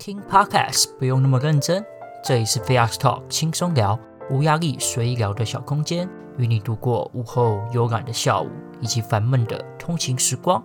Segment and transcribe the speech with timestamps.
[0.00, 1.84] 听 Podcast 不用那么认真，
[2.24, 8.48] 这里是 Fast Talk 轻松聊，无压力随意聊的小空间，与你度过午后悠然的下午
[8.80, 10.64] 以及烦闷的通勤时光。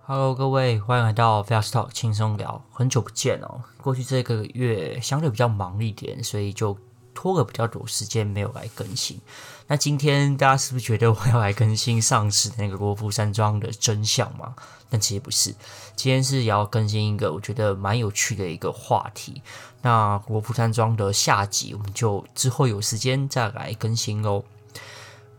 [0.00, 6.76] Hello，各位，欢迎来到 Fast Talk 轻松聊，很久不见哦，过去这个月相对比较忙一点，所以就。
[7.16, 9.18] 拖了比较多时间没有来更新，
[9.66, 14.54] 那今天大家是不是觉得我要来更新上次那个国父山庄的真相吗？
[14.90, 15.52] 但其实不是，
[15.96, 19.42] 今天是要更新一个我觉得蛮有趣的一个话题。
[19.82, 24.44] 那国父山庄的下集，我们就之后有时间再来更新喽。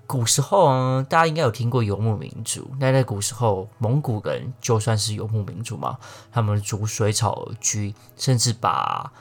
[0.05, 2.71] 古时候啊，大家应该有听过游牧民族。
[2.80, 5.98] 那在古时候，蒙古人就算是游牧民族嘛，
[6.32, 9.12] 他们逐水草而居，甚至把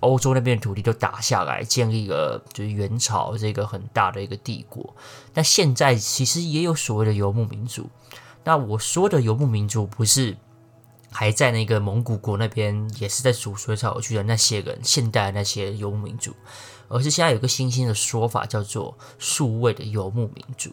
[0.00, 4.94] 欧洲那边的土地都打下来，建立了就是元朝这个很大的一个帝国。
[5.34, 7.88] 那现在其实也有所谓的游牧民族。
[8.44, 10.36] 那我说的游牧民族，不是
[11.10, 16.34] 还在那个蒙古国那边，也是在煮水草而居的那些人，现代的那些游牧民族，
[16.88, 20.70] 而是现在有个新兴的说法，叫做数位的游牧民族。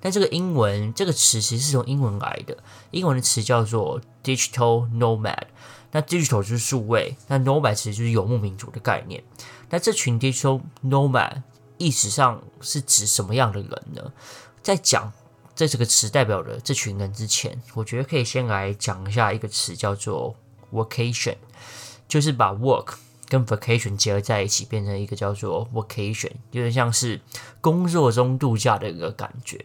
[0.00, 2.56] 但这个英文这个词其实是从英文来的，
[2.90, 5.44] 英文的词叫做 digital nomad。
[5.92, 9.22] 那 digital 就是数位，那 nomad 其实就是游牧民族的概念。
[9.68, 11.42] 那这群 digital nomad
[11.78, 14.12] 意识上是指什么样的人呢？
[14.62, 15.12] 在讲
[15.54, 20.36] 这这个词代表的这群人之前，我觉得可以先来讲一下一个词叫做
[20.72, 21.36] workation，
[22.06, 22.94] 就是把 work
[23.28, 27.20] 跟 vacation 结合在一起，变成一个叫做 workation，有点像是
[27.60, 29.64] 工作中度假的一个感觉。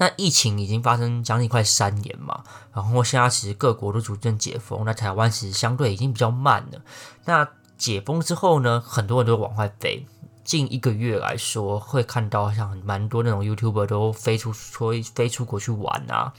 [0.00, 6.80] 那疫情已经发生将近快三年嘛，然后现在其实各国都逐渐解封，那台湾其实相对已经比较慢了。
[7.26, 10.06] 那解封之后呢，很多人都往外飞。
[10.42, 16.32] 近一个月来说，会看到像蛮多那种 YouTuber 都飞出说飞出国去玩啊，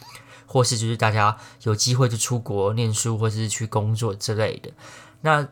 [0.48, 4.72] 或是就是大家有机会就出国念书或是去工作之类的。
[5.22, 5.48] 那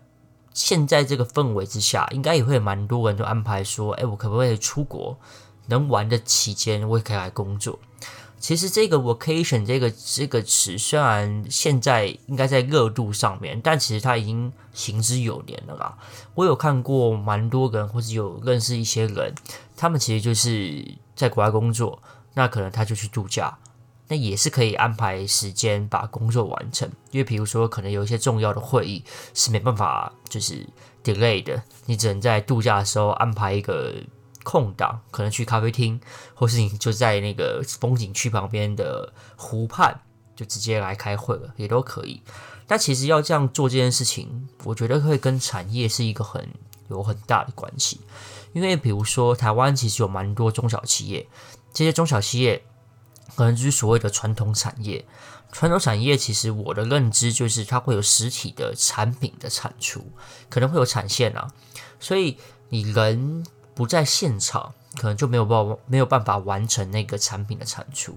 [0.52, 5.16] 现在这个氛围之下，应该也会蛮多人都安排说，哎，我可不可以出国？
[5.70, 7.80] 能玩的期间，我也可以来工作。
[8.40, 15.98] 其实这个 “vacation” 这个这个词，虽然现在应该在热度上面，但其实它已经行之有年了啦。
[16.36, 19.36] 我有看过蛮多人，或者有认识一些人，
[19.76, 20.86] 他们其实就是
[21.18, 22.02] 在国外工作，
[22.34, 23.58] 那可能他就去度假，
[24.08, 26.90] 那也是可以安排时间把工作完成。
[27.12, 29.04] 因为比如说，可能有一些重要的会议
[29.34, 30.66] 是没办法就是
[31.04, 33.96] delay 的，你只能在度假的时候安排一个。
[34.44, 36.00] 空档可能去咖啡厅，
[36.34, 40.00] 或是你就在那个风景区旁边的湖畔，
[40.36, 42.22] 就直接来开会了，也都可以。
[42.66, 46.48] 但其实要这样做这件事情，我觉得会跟产业是一个很
[46.90, 48.00] 有很大的关系。
[48.54, 51.28] 因为比如说台湾其实有蛮多中小企业，
[51.74, 52.64] 这些中小企业
[53.36, 55.06] 可能就是所谓的传统产业。
[55.52, 60.12] 传统产业其实我的认知就是它会有实体的产品的产出，
[60.48, 61.52] 可能会有产线啊，
[62.00, 62.38] 所以
[62.70, 63.46] 你人。
[63.80, 68.14] 不在现场，可能就没有办法没有办法完成那个产品的产出。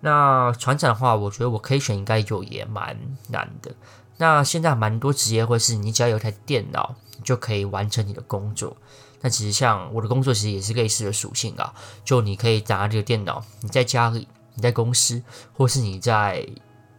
[0.00, 2.98] 那船长的话，我觉得我可以选，应该有也蛮
[3.28, 3.72] 难的。
[4.16, 8.76] 那现在蛮多职业会是你只要有台电脑，就可以完成你的工作。
[9.20, 11.72] 那其实像我的工作，其实也是类似的属性啊。
[12.04, 14.26] 就你可以拿这个电脑，你在家里，
[14.56, 15.22] 你在公司，
[15.56, 16.44] 或是你在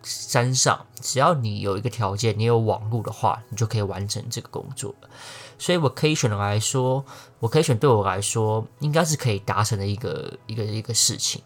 [0.03, 4.95] 山上，只要你有一个条件，你有网络的话，你就可以完成这个工作。
[5.63, 7.05] 所以我可以选的来说
[7.39, 11.41] ，，vacation 对我来说应该是可以达成的一个一个一个事情。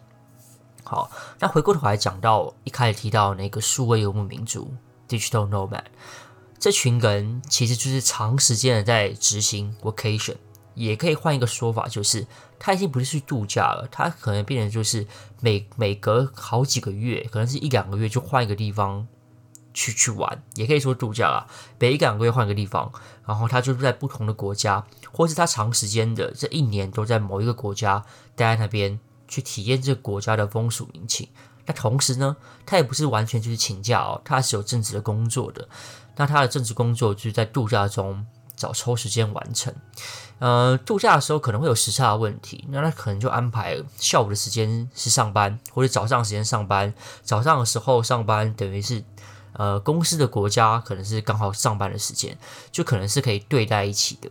[0.82, 1.08] 好，
[1.38, 4.74] 那回过头来讲到一开始提到那个数位游牧民族
[5.08, 5.84] （digital nomad），
[6.58, 10.34] 这群人其实就是长时间的在执行 vacation，
[10.74, 12.26] 也可以换一个说法，就是
[12.58, 15.06] 他已经不是去度假了，他可能变成就是
[15.40, 19.06] 每每隔好几个月，可能是一两个月就换一个地方。
[19.78, 21.46] 去去玩，也可以说度假啊。
[21.78, 22.90] 每一两个月换个地方，
[23.24, 31.28] 然后他就在不同的国家，或是他长时间的这一年都在某一个国家待在那边，去体验这个国家的风俗民情。
[31.64, 32.36] 那同时呢，
[32.66, 35.68] 他也不是完全就是请假哦，他是有正职的工作的。
[36.16, 38.26] 那他的正职工作就是在度假中
[38.56, 39.72] 找抽时间完成。
[40.40, 46.92] 呃，度假的时候可能会有时差的问题，那他可能就安排下午的时间是上班，或者早上时间上班。
[47.22, 49.04] 早上的时候上班，等于是。
[49.58, 52.38] 呃，公司的国家可能是刚好上班的时间，
[52.70, 54.30] 就可能是可以对在一起的，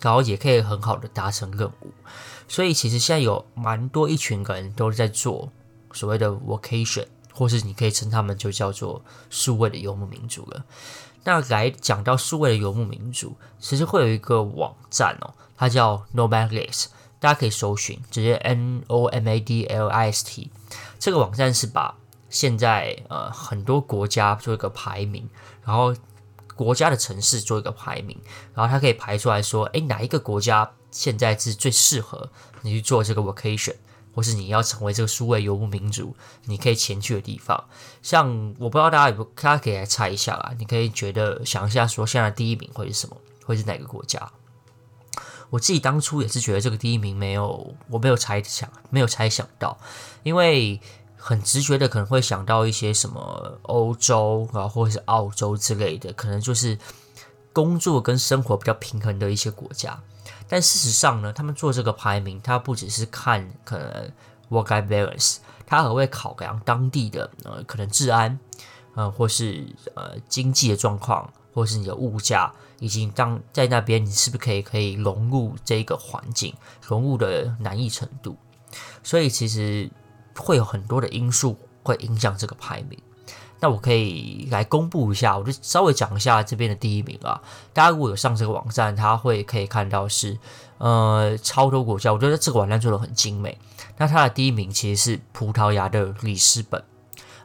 [0.00, 1.92] 然后也可以很好的达成任务。
[2.46, 5.50] 所以其实现在有蛮多一群人都是在做
[5.92, 10.62] 所谓的 vacation，或是你可以称他们就叫做数位的游牧民族了。
[11.24, 16.88] 那来讲到数位的游牧民族，其实会有一个网站哦，它叫 Nomadlist，
[17.18, 20.50] 大家可以搜寻，直接 N O M A D L I S T。
[20.98, 21.96] 这个网站是把
[22.34, 25.30] 现在呃很多国家做一个排名，
[25.64, 25.94] 然后
[26.56, 28.20] 国家的城市做一个排名，
[28.52, 32.28] 然后它可以排出来说，诶，哪一个国家现在是最适合
[32.62, 33.76] 你去做这个 vacation，
[34.12, 36.16] 或是你要成为这个数位游牧民族，
[36.46, 37.64] 你可以前去的地方。
[38.02, 43.16] 像我不知道大家有没有，大家可以来猜一下啦，你可以觉得想一下说，现在第一名会是什么？
[43.46, 44.32] 会是哪个国家？
[45.50, 49.78] 我自己当初也是觉得这个第一名没有，我没有猜想，没有猜想到，
[50.24, 50.80] 因为。
[51.26, 56.78] 很直觉的可能会想到一些什么欧洲啊，或者是澳洲之类的，可能就是
[57.50, 59.98] 工作跟生活比较平衡的一些国家。
[60.46, 64.12] 但事实上呢，他们做这个排名，它不只是看可能
[64.50, 68.38] work-life balance，它还会考量当地的呃可能治安，
[68.94, 76.54] 呃或是呃经济的状况，或是你的物价，以及当在那边你是不是可以可以融入这个环境，
[76.86, 78.36] 融入的难易程度。
[79.02, 79.90] 所以其实。
[80.36, 82.98] 会有很多的因素会影响这个排名，
[83.60, 87.40] 那我可以来公布一下，我就稍微讲一下这边的第一名啊。
[87.72, 90.38] 大家如果有上这个网站，他会可以看到是
[90.78, 93.58] 呃超多国家，我觉得这个网站做的很精美。
[93.96, 96.82] 那它的第一名其实是葡萄牙的里斯本，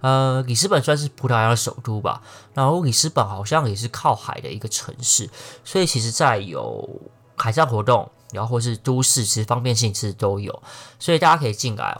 [0.02, 2.22] 呃，里斯本算是葡萄牙的首都吧。
[2.56, 5.30] 然后里斯本好像也是靠海的一个城市，
[5.64, 6.90] 所以其实在有
[7.38, 10.64] 海上活动，然后或是都市，其实方便性其实都有，
[10.98, 11.96] 所以大家可以进来。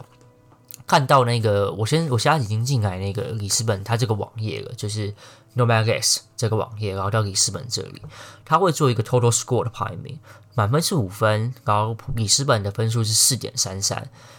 [0.90, 5.14] 看到那个，我先我现在已经进来那个里斯本，它这个网页了，就是
[5.54, 8.02] n o m a d s 这个网页，然后到里斯本这里，
[8.44, 10.18] 它会做一个 Total Score 的排名，
[10.56, 13.98] 满分是五分，然后里斯本的分数是四点三三，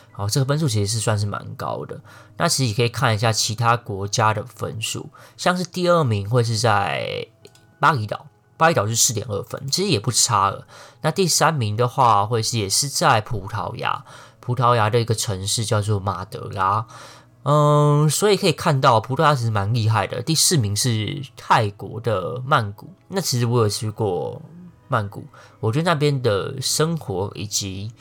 [0.09, 2.01] 然后这个分数其实是算是蛮高的。
[2.35, 7.27] 那其实你可以看一下其他国家的分数，像是第二名会是在
[7.79, 8.27] 巴厘岛，
[8.57, 10.67] 巴厘岛是四点二分，其实也不差了。
[10.99, 14.03] 那第三名的话，会是也是在葡萄牙。
[14.41, 16.85] 葡萄牙的一个城市叫做马德拉，
[17.43, 20.21] 嗯，所以可以看到葡萄牙其实蛮厉害的。
[20.21, 24.41] 第四名是泰国的曼谷，那其实我有去过
[24.87, 25.23] 曼谷，
[25.59, 27.91] 我觉得那边的生活以及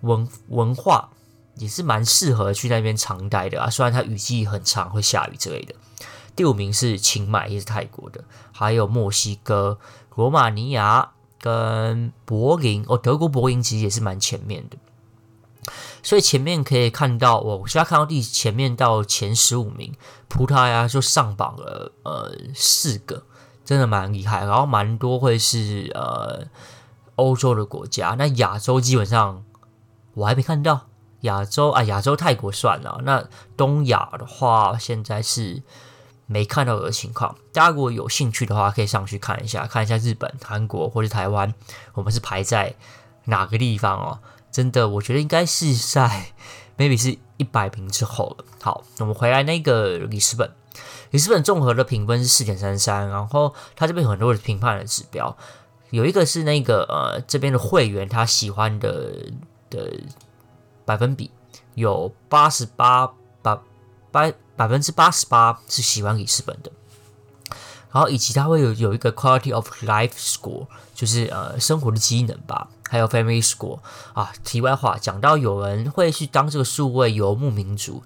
[0.00, 1.10] 文文化
[1.56, 3.68] 也是蛮适合去那边长待的啊。
[3.68, 5.74] 虽然它雨季很长，会下雨之类的。
[6.34, 9.78] 第五名是清迈，也是泰国的，还有墨西哥、
[10.14, 14.78] 罗马尼亚跟柏林哦，德国柏林其实也是蛮前面的。
[16.02, 19.94] 所以前面可以看到，我现在看到第前面到前十五名，
[20.28, 23.24] 葡萄牙就上榜了，呃，四个，
[23.64, 24.44] 真的蛮厉害。
[24.44, 26.46] 然后蛮多会是呃
[27.16, 29.44] 欧洲的国家，那亚洲基本上
[30.14, 30.86] 我还没看到。
[31.22, 33.02] 亚洲啊，亚洲泰国算了。
[33.04, 33.22] 那
[33.54, 35.62] 东亚的话，现在是
[36.24, 37.36] 没看到的情况。
[37.52, 41.52] 大家如果有兴趣的话，可以上去看一下，看一下日本、韩国或者台湾，
[41.92, 42.74] 我们是排在
[43.26, 44.18] 哪个地方哦。
[44.50, 46.32] 真的，我觉得应该是在
[46.76, 48.44] maybe 是一百名之后了。
[48.60, 50.50] 好，我们回来那个里斯本，
[51.10, 55.36] 里斯本综合的评分是四点三三，然后它这边有很多的评判的指标，
[55.90, 59.32] 有一个是那个呃这边的会员他喜欢的
[59.70, 60.00] 的
[60.84, 61.30] 百分比
[61.74, 63.06] 有八十八
[63.42, 63.58] 百
[64.10, 66.72] 百百分之八十八是喜欢里斯本的。
[67.92, 73.78] 然后以及它会有有一个 quality of life score，就是呃生活的机能吧，还有 family score
[74.12, 74.32] 啊。
[74.44, 78.02] 题外话，讲到有人会去当这个数位游牧民族，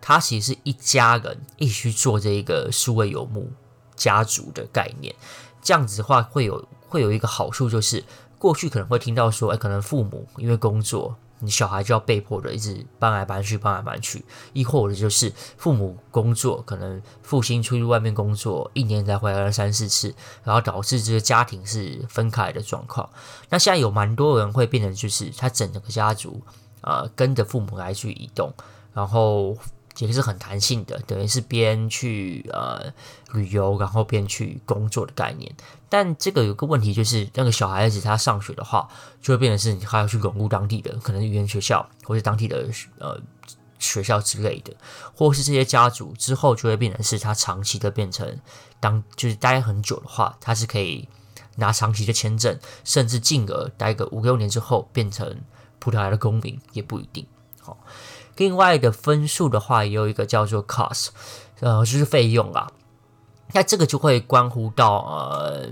[0.00, 3.50] 他其实是一家人一起去做这个数位游牧
[3.94, 5.14] 家族的概念。
[5.62, 8.02] 这样子的话，会有会有一个好处，就是
[8.38, 11.16] 过去可能会听到说，哎，可能父母因为工作。
[11.42, 23.10] 你小孩就要被迫的一直搬来搬去，搬来搬去，亦或者就是父母工作，可能父亲出去外面工作，一年才回来三四次，然后导致这个家庭是分开的状况。
[23.50, 26.40] 那现在有蛮多人会变成就是他整个家族
[26.80, 28.54] 啊、跟着父母来去移动，
[28.94, 29.56] 然后。
[29.98, 32.92] 也是很弹性的，等于是边去呃
[33.32, 35.54] 旅游，然后边去工作的概念。
[35.88, 38.88] 但这个有个问题，就是那个小孩子他上学的话，
[39.20, 42.66] 就会变成是你还要去融入当地的可能语言学校，或者当地的
[42.98, 43.20] 呃
[43.78, 44.74] 学校之类的，
[45.14, 48.38] 或是这些家族之后就会变成是他长期的变成
[48.80, 51.06] 当就是待很久的话，他是可以
[51.56, 55.42] 拿长期的签证，甚至进而待个五六年之后变成
[55.78, 57.26] 葡萄牙的公民也不一定。
[57.62, 57.78] 好。
[58.36, 61.08] 另外的分数的话，也有一个叫做 cost，
[61.60, 62.70] 呃，就是费用啦。
[63.52, 65.68] 那这个就会关乎到呃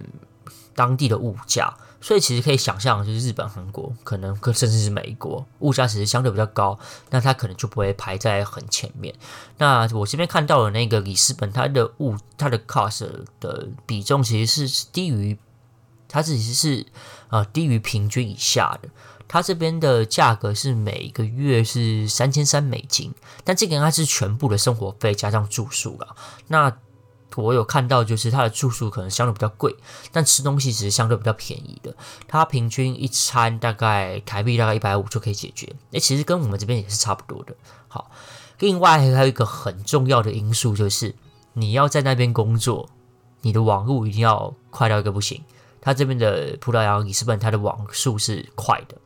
[0.74, 6.78] 当地的物价，所以其实可以想象，就是日本、韩国，可能甚至是美国，物价其实相对比较高，
[7.08, 9.14] 那它可能就不会排在很前面。
[9.56, 13.08] 那我这边看到的那个里斯本，它的物它的 cost
[13.40, 15.38] 的比重其实是低于
[16.06, 16.86] 它其实是
[17.30, 18.90] 呃低于平均以下的。
[19.32, 26.16] 它这边的价格是每个月是三千三美金，但这个应该是全部的生活费加上住宿了。
[26.48, 26.76] 那
[27.36, 29.76] 我有看到，就是它的住宿可能相对比较贵，
[30.10, 31.94] 但吃东西其实相对比较便宜的。
[32.26, 37.54] 它平均一餐大概台币大概一百五就可以解决，诶，其实跟我们这边也是差不多的。
[37.86, 38.10] 好，
[38.58, 41.14] 另外还有一个很重要的因素就是
[41.52, 42.88] 你要在那边工作，
[43.42, 45.40] 你的网络一定要快到一个不行。
[45.80, 48.96] 它这边的葡萄牙里斯本，它的网速是快的。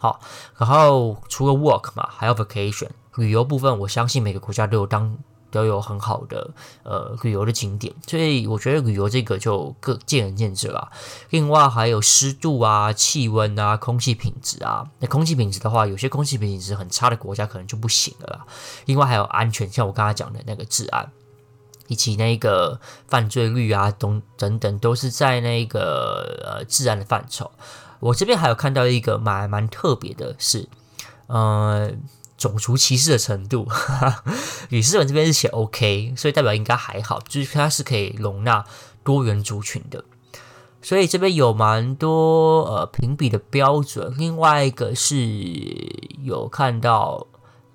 [0.00, 0.18] 好，
[0.56, 5.18] 然后除了 work 嘛，还有 vacation 旅游部分，我相信每个国家都有当
[5.50, 6.50] 都有很好的
[6.84, 10.90] 呃旅游的景点，所以我觉得旅游这个就各见仁见智啦。
[11.28, 14.88] 另外还有湿度啊、气温啊、空气品质啊。
[15.00, 18.46] 那空气品质的话，有些空气品质很差的国家可能就不行了啦。
[18.86, 21.10] 另外还有安全，像我刚才讲的那个治安，
[21.88, 27.50] 以及那个犯罪率啊等等等，都是在那个呃治安的范畴。
[28.00, 30.68] 我这边还有看到一个蛮蛮特别的是，
[31.26, 31.92] 呃，
[32.36, 33.68] 种族歧视的程度，
[34.70, 38.64] 里斯本这边是写 OK，所以代表应该还好，就是它是可以容纳
[39.04, 40.04] 多元族群的，
[40.80, 44.14] 所以这边有蛮多呃评比的标准。
[44.16, 45.16] 另外一个是
[46.22, 47.26] 有看到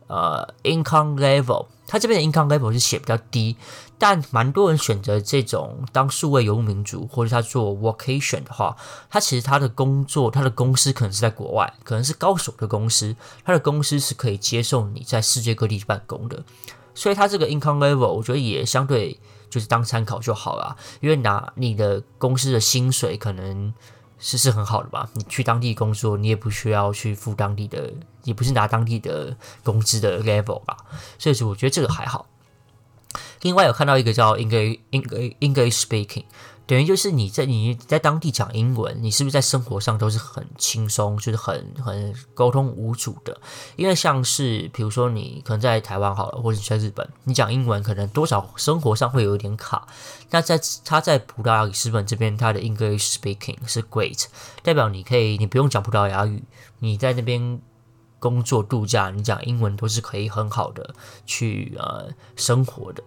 [0.08, 3.56] 呃 income level，它这边的 income level 是写比较低。
[3.98, 8.76] 但蛮多人选择这种当数位游牧民族，或者他做 workation 的话，
[9.10, 16.44] 他其实他的工作，他的公司可能是在国外，可能是高手的公司，他的公司是可以接受你在世界各地办公的，
[16.94, 19.18] 所以他这个 income level 我觉得也相对
[19.50, 23.74] 就是当参考就好了，因为拿你的公司的薪水可能
[24.20, 30.76] 是是很好的吧，你去当地工作，你也不需要去付当地的，也不是拿当地的工资的 level 吧，
[31.18, 32.26] 所以说我觉得这个还好。
[33.42, 34.80] 另外有看到一个叫 English
[35.40, 36.24] English speaking，
[36.68, 43.40] 等于就是你在你在当地讲英文，你是不是在生活上都是很轻松，就是很很沟通无阻的？
[43.76, 49.88] 因为像是比如说你可能在台湾好了，或者你在日本，你讲英文可能多少生活上会有一点卡。
[50.32, 54.26] 那在他在葡萄牙里斯本这边，他的 English Speaking 是 Great，
[54.64, 56.44] 代表你可以你不用讲葡萄牙语，
[56.80, 57.62] 你在那边
[58.20, 60.94] 工作度假，你讲英文都是可以很好的
[61.26, 63.04] 去呃生活的。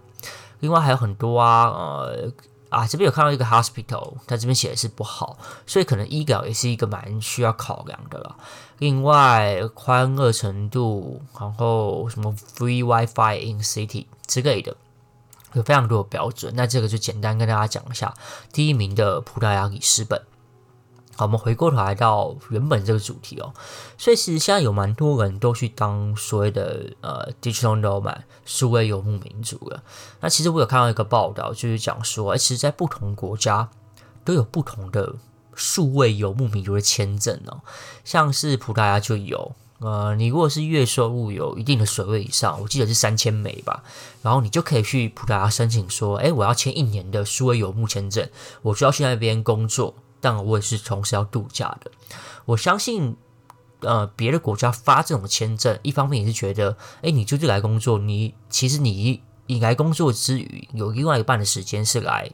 [0.61, 2.33] 另外还有很多啊，呃
[2.69, 8.37] 啊，这边有看到一个 hospital，它这边写的是不好，所以可能医疗也是一个蛮需要考量的了。
[8.79, 14.77] 另外欢乐程度，然后什么 free WiFi in city 之类的，
[15.55, 16.53] 有非常多的标准。
[16.55, 18.15] 那这个就简单跟大家讲一下，
[18.53, 20.23] 第一名的葡萄牙里斯本。
[21.19, 23.53] 好，我们回过头来到原本这个主题哦，
[23.99, 29.83] 所以其实现在有蛮多人都去当所谓的呃 digital nomad 数位游牧民族了。
[30.21, 33.69] 那其实我有看到一个报道，就是讲说，哎，其实，在不同国家
[34.25, 35.17] 都有不同的
[35.57, 37.63] 数位游牧民族的签证哦。
[38.05, 43.83] 像是葡萄牙就有，呃，你如果是月收入有一定的水位以上，我记得是三千美吧，
[44.23, 48.31] 然后你就可以去葡萄牙申请说，哎，我要签一年的数位游牧签证，
[48.63, 49.97] 我就要去那边工作。
[50.21, 51.91] 但我也是同时要度假的。
[52.45, 53.17] 我相信，
[53.81, 62.31] 呃，别的国家发这种签证，一方面也是觉得，哎，你就是来工作，你其实你你来工作之余，有另外一半的时间是来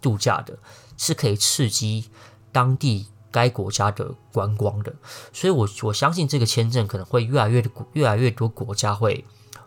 [0.00, 0.58] 度假的，
[0.96, 2.10] 是可以刺激
[2.52, 4.94] 当地该国家的观光的。
[5.32, 9.24] 所以我我相信这个签证可能会越来越越来越多国家会。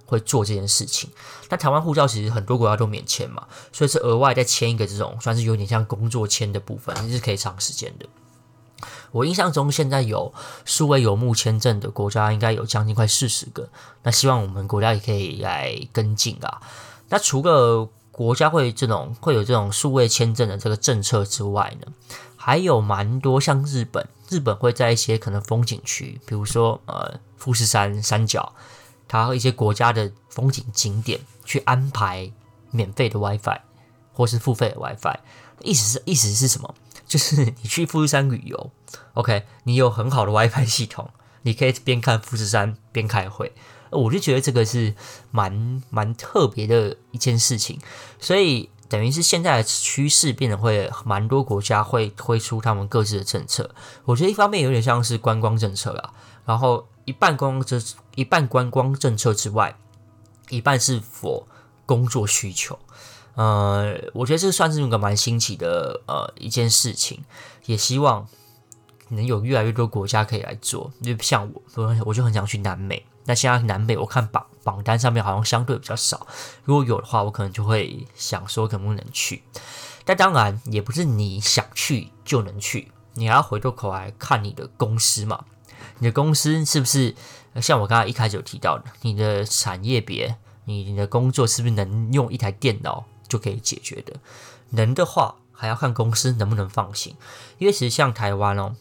[0.07, 1.09] 会做这件事情，
[1.49, 8.05] 那台湾护照其实很多国家都免签嘛，所以是额外再签一个这种，算是有点像工作签的部分，是可以长时间的。
[9.11, 10.33] 我印象中现在有
[10.63, 13.67] 数位游牧签证的国家应该有将近快四十个，
[14.03, 16.61] 那希望我们国家也可以来跟进啊。
[17.09, 21.91] 那除了国家会这种会有这种数位签证的这个政策之外呢，
[22.37, 28.53] 还有蛮多像日本，日本会在一些可能风景区，比如说呃富士山山脚。
[29.07, 32.31] 它和一些国家的风景景点去安排
[32.71, 33.59] 免费的 WiFi
[34.13, 35.17] 或是付费的 WiFi，
[35.61, 36.75] 意思是意思是什么？
[37.05, 38.71] 就是你去富士山旅游
[39.13, 41.09] ，OK，你有很好的 WiFi 系统，
[41.43, 43.53] 你可以边看富士山边开会。
[43.91, 44.93] 我就觉得这个是
[45.31, 47.79] 蛮蛮特别的一件事情，
[48.19, 53.73] 所以等于是现在的趋势变得会蛮多国家会推出他们各自的政策。
[54.03, 56.11] 我觉得一方面有点像是观光政策啦，
[56.45, 56.87] 然后。
[57.07, 57.81] 一半观光政
[58.15, 59.77] 一半观光政策之外，
[60.49, 61.47] 一半是否
[61.85, 62.77] 工作需求。
[63.35, 67.23] 呃，我觉得这算是一个蛮新奇的呃一件事情，
[67.65, 68.27] 也希望
[69.07, 70.91] 能有越来越多国家可以来做。
[71.01, 73.05] 就像我，我就很想去南美。
[73.23, 76.27] 那现在南美我看榜榜单上面好像相对比较少，
[76.65, 79.43] 如果有的话，我可能就会想说能不能去。
[80.03, 85.45] 但当然也不是你想去就能去，你还要回过头来看你的公司嘛。
[85.99, 87.15] 你的公司是不是
[87.61, 90.35] 像我刚才一开始有提到的，你的产业别，
[90.65, 94.13] 你你的工作是不是能用一台电脑就可以解决的？
[94.71, 97.15] 能的话，还要看公司能不能放行。
[97.57, 98.75] 因为其实像台湾哦，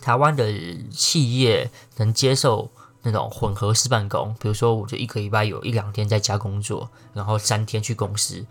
[0.00, 0.52] 台湾的
[0.90, 2.70] 企业能接受
[3.02, 8.44] 那种混合式办公，比如说我就一个礼拜有一两天在家工作，然后三天去公司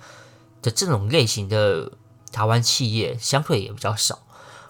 [0.61, 1.91] 的这种类型的
[2.31, 4.19] 台湾企业，相对也比较少。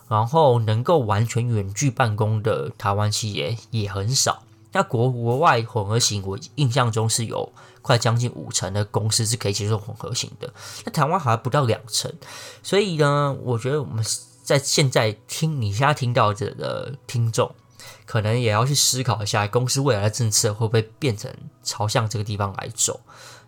[0.08, 4.44] 然后能够完全远距办公的台湾企业也很少。
[4.72, 10.54] 那国国外混合型，我印象中是有快将近五成的公司是可以接受混合型的。
[10.84, 12.14] 那台湾好像不到两成。
[12.62, 14.04] 所以呢，我觉得我们
[14.44, 17.56] 在现在听你现在听到这的听众，
[18.06, 21.34] 可能也要去思考一下，公司未来的政策会不会变成
[21.64, 23.00] 朝向这个地方来走。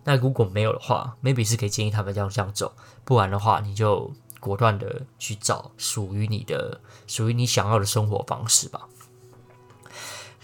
[0.04, 2.72] 那如果没有的话，maybe 是可以建议他们这样这样走。
[3.04, 4.10] 不然的话，你就。
[4.40, 8.88] 果断的去找属于你的、属于你想要的生活方式吧。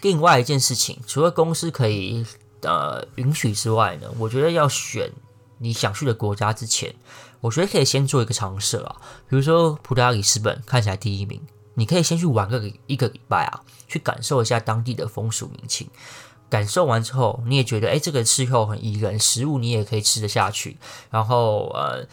[0.03, 2.27] 另外一件事情，除了公司可以
[2.61, 5.11] 呃允许之外呢，我觉得要选
[5.59, 6.95] 你想去的国家之前，
[7.41, 8.97] 我觉得可以先做一个尝试啊。
[9.29, 11.41] 比如说葡萄牙里斯本看起来第一名，
[11.75, 15.89] 你可以先去玩个一个礼拜啊，去感受一下当地的风俗民情。
[16.51, 20.77] 感受完之后，你也觉得哎，这个气候很宜人，食物你也可以吃得下去，
[21.11, 22.07] 然后呃。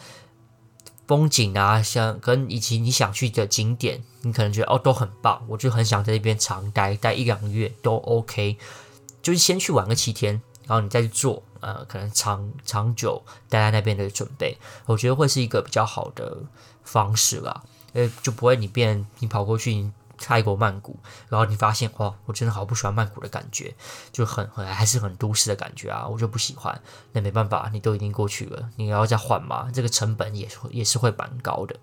[1.12, 8.56] 风景啊，像跟以及你想去的景点，你可能觉得哦都很棒，我就很想在那边长待，待一两个月都 OK。
[9.20, 16.34] 就是先去玩个七天，然后你再去做呃，可能长长久待在那边的准备，我觉得会是一个比较好的
[16.82, 19.90] 方式啦，呃，就不会你变你跑过去。
[20.22, 20.96] 泰国曼谷，
[21.28, 23.74] 然后你发现哇，我真的好不喜欢曼谷的感觉，
[24.12, 26.80] 就很很还是很都市的感觉啊，我就不喜欢。
[27.12, 31.76] 那没办法，你都已经过去了，你要再换嘛，这个成本也也是会蛮高的。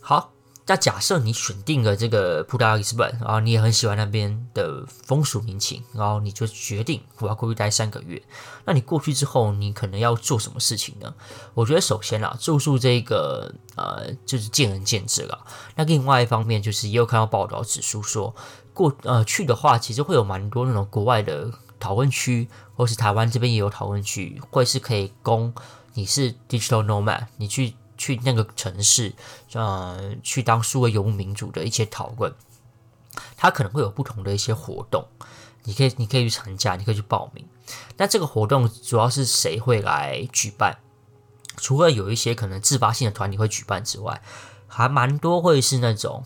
[0.00, 0.32] 好。
[0.68, 8.22] 那假设你选定了这个葡萄牙里斯本，然后你也很喜欢那边的风俗民情，然后你就决定我要过去待三个月。
[8.66, 11.14] 那你过去之后，你可能要做什么事情呢？
[11.54, 15.46] 我觉得首先啊，住宿这个呃，就是见仁见智了。
[15.74, 18.36] 那另外一方面，就是也有看到报道指出说，
[18.74, 21.50] 过呃去的话，其实会有蛮多那种国外的
[21.80, 25.54] 讨论区，或是台湾这边也有讨论区，会是可以供
[25.94, 27.72] 你是 digital nomad，你去。
[27.98, 29.12] 去那个城市，
[29.52, 32.32] 呃，去当数位游牧民族的一些讨论，
[33.36, 35.06] 它可能会有不同的一些活动，
[35.64, 37.44] 你可以，你可以去参加，你可以去报名。
[37.98, 40.78] 那这个活动主要是谁会来举办？
[41.58, 44.22] 除了有一些可能自发性的团体会举办之外，
[44.66, 46.24] 还蛮多会是那种。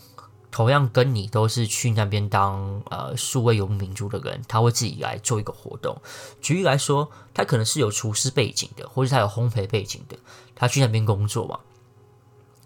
[0.53, 5.99] 同样跟你都是去那边当呃数位游牧民族的人，他会自己来做一个活动。
[6.41, 10.15] 举例来说，他可能是有厨师背景的，或者他有烘焙背景的，
[10.53, 11.59] 他去那边工作嘛，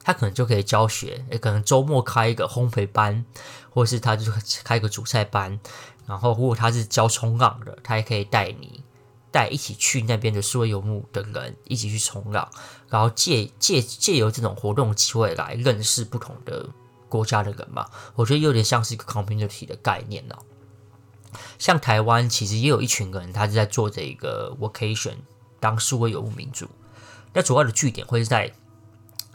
[0.04, 3.24] 他可能就可以教学，也可能周末开一个烘焙班，
[3.70, 4.30] 或是他就
[4.66, 5.58] 开一个主菜班。
[6.06, 8.84] 然后如果他是教冲浪的，他也可以带你
[9.32, 12.50] 带一起去那边的数位游牧的人一起去冲浪，
[12.90, 16.68] 然后借借借由这种活动机会来认识不同的。
[17.10, 20.36] 国家的人嘛，我觉得有点像是一个 community 的概念呢。
[21.60, 25.16] 像台湾其实也有一群人，他是在做这个 vacation
[25.60, 26.68] 当数位游牧民族。
[27.34, 28.54] 那主要的据点会是在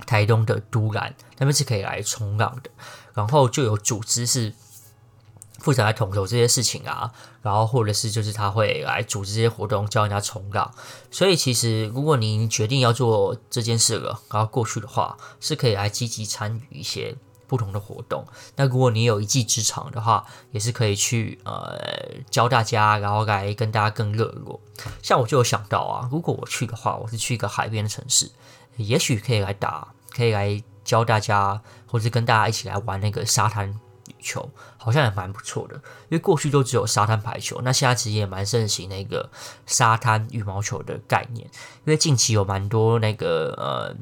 [0.07, 2.71] 台东的都兰，那边是可以来冲浪的。
[3.15, 4.53] 然后就有组织是
[5.59, 10.75] 负责来统筹这些事情啊，然后或者是就是他会来组织这些活动，教人家冲浪。
[11.11, 17.17] 所以其实如果您决定要做这件事了，然后过去的话，是可以来积极参与一些。
[17.53, 21.79] 不同的活动，那如果你有一技之长的话，也是可以去呃
[22.31, 24.59] 教大家，然后来跟大家更热络。
[25.03, 28.31] 像我就有想到啊，如果我去的话，我是去一个海边的城市，
[28.79, 33.79] 也许可以来打，可以来教大家，或者跟大家一起来玩那个沙滩
[34.19, 35.75] 球，好像也蛮不错的。
[35.75, 39.29] 因为过去都只有沙滩排球，那现在其实也蛮盛行那个
[39.67, 41.47] 沙滩羽毛球的概念，
[41.85, 43.95] 因为近期有蛮多那个呃。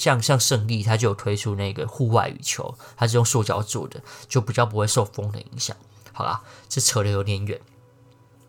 [0.00, 5.76] 像像胜利，它就有推出那个户外羽球，它是用塑胶做的，就比较不会受风的影响。
[6.14, 7.60] 好啦，这扯得有点远。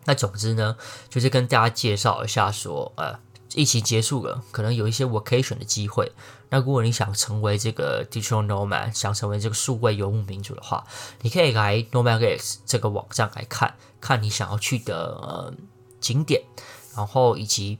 [0.06, 0.78] 那总之呢，
[1.10, 3.20] 就是跟大家介绍一下说，呃，
[3.54, 6.10] 疫情结束了，可能有一些 vacation 的机会。
[6.48, 10.82] 那如果你想成为这个 digital nomad，想成为这个数位游牧民族的话，
[11.20, 15.52] 你可以来 nomadx 这个网站来看看你想要去的呃
[16.00, 16.42] 景点，
[16.96, 17.78] 然后以及。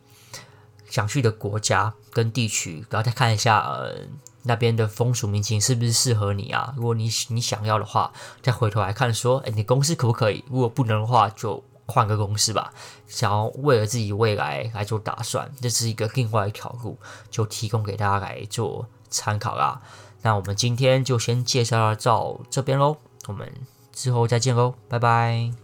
[0.93, 3.95] 想去的国家跟地区，然后再看一下呃
[4.43, 6.75] 那边的风俗民情是不是适合你啊？
[6.77, 10.45] 如果你你想要的话，再回头来看说，哎，你公司可不可以？
[10.51, 12.71] 如果不能的话，就换个公司吧，
[13.09, 16.99] 想要为了自己未来来做打算，这是一个另外一条路，
[17.31, 19.81] 就提供给大家来做参考啦。
[20.21, 23.51] 那我们今天就先介绍到这边喽，我们
[23.93, 25.62] 之后再见喽，拜拜。